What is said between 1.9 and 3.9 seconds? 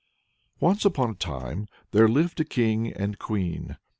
there lived a king and queen.